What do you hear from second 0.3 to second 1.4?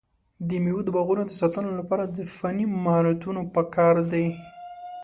د مېوو د باغونو د